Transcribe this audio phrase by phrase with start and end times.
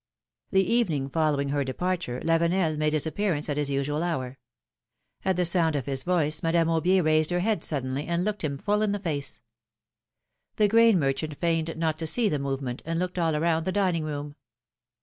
[0.49, 4.39] The evening following her departure Lavenel made his appearance at his usual hour;
[5.23, 8.57] at the sound of his voice Madame Aubier raised her head suddenly and looked him
[8.57, 9.43] full in the face.
[10.55, 14.03] The grain merchant feigned not to see the movement, and looked all around the dining
[14.03, 14.33] room.